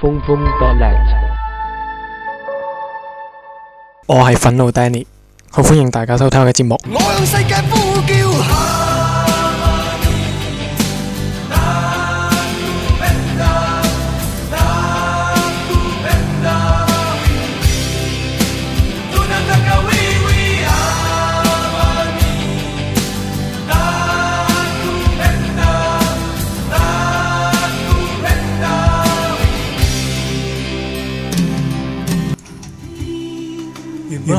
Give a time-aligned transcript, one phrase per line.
[0.00, 0.84] 风风多力，
[4.06, 5.06] 我系愤怒 Danny，
[5.50, 6.78] 好欢迎大家收听我嘅节目。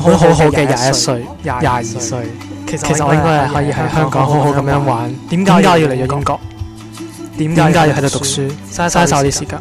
[0.07, 2.19] 好好好嘅廿一歲、廿二歲，
[2.65, 5.13] 其實我應該係可以喺香港好好咁樣玩。
[5.29, 6.39] 點解要嚟咗英國？
[7.37, 8.49] 點解要喺度讀書？
[8.71, 9.59] 嘥嘥晒啲時間，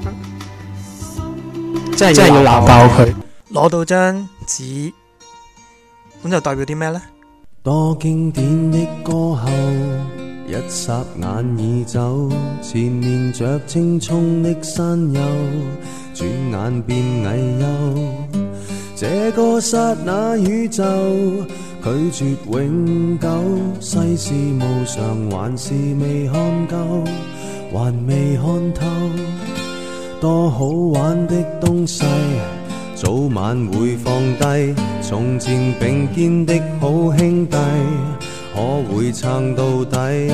[1.96, 3.12] 真係真系要鬧爆佢。
[3.52, 4.92] 攞到張紙，
[6.24, 7.01] 咁就代表啲咩咧？
[7.65, 9.48] 多經典的歌後，
[10.46, 12.28] 一剎眼已走，
[12.62, 15.20] 前面着青葱的山丘，
[16.15, 17.95] 轉眼變矮丘。
[18.98, 20.82] 这个刹那宇宙
[21.84, 23.29] 拒绝永久，
[23.79, 27.04] 世事无常还是未看够，
[27.74, 28.87] 还未看透，
[30.18, 32.07] 多好玩的东西
[32.95, 34.74] 早晚会放低。
[35.02, 37.57] 从前并肩的好兄弟，
[38.54, 40.30] 可会撑到底？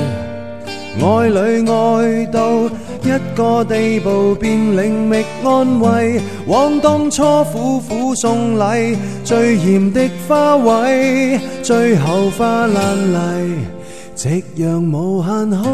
[1.01, 2.69] 爱侣爱到。
[3.05, 12.95] 一个地步便另觅安慰，枉当初苦苦送礼，最艳的花卉最后化烂
[13.51, 13.57] 泥，
[14.15, 15.73] 夕阳无限好，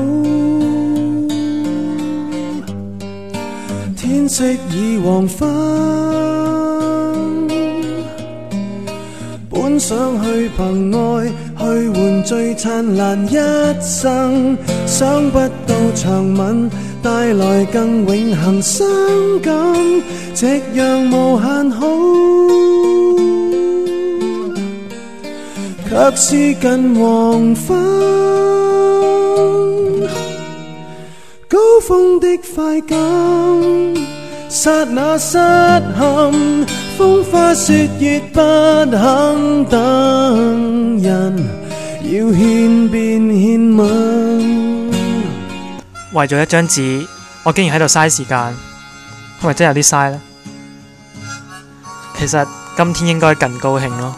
[3.95, 6.78] 天色已黄昏。
[9.61, 13.35] 本想去凭爱去换最灿烂一
[13.81, 16.71] 生，想不到长吻
[17.03, 18.88] 带来更永恒伤
[19.43, 19.53] 感。
[20.33, 21.88] 夕阳无限好，
[26.09, 28.00] 却是近黄昏。
[31.50, 32.95] 高峰的快感，
[34.47, 36.38] 刹那失憾。
[37.51, 41.49] 不肯等人，
[42.03, 44.89] 要献献便吻。
[46.13, 47.07] 为咗一张纸，
[47.41, 48.55] 我竟然喺度嘥时间，
[49.41, 50.21] 系咪真有啲嘥呢？
[52.19, 54.13] 其实今天应该更高兴咯，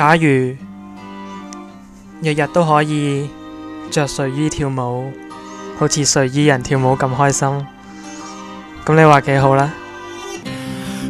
[0.00, 0.56] 假如日
[2.32, 3.28] 日都可以
[3.90, 5.12] 着睡衣跳舞，
[5.78, 7.46] 好似睡衣人跳舞咁开心，
[8.86, 9.70] 咁你话几好啦？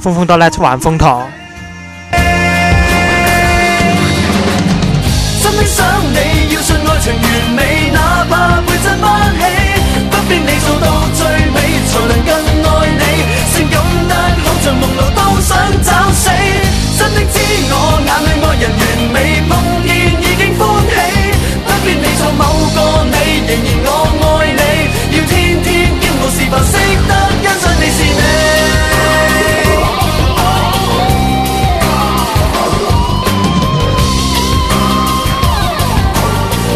[0.00, 1.26] 风风到来出万风堂。